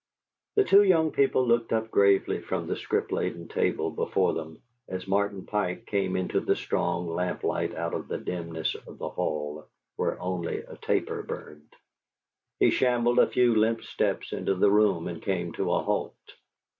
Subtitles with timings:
[0.55, 5.07] The two young people looked up gravely from the script laden table before them as
[5.07, 9.67] Martin Pike came into the strong lamplight out of the dimness of the hall,
[9.97, 11.75] where only a taper burned.
[12.59, 16.15] He shambled a few limp steps into the room and came to a halt.